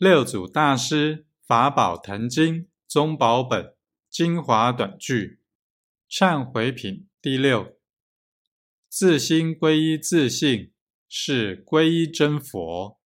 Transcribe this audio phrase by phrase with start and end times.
[0.00, 3.74] 六祖大师法宝坛经宗宝本
[4.08, 5.40] 精华短句
[6.08, 7.76] 忏悔品第六：
[8.88, 10.72] 自心归依自性，
[11.06, 12.98] 是归依真佛。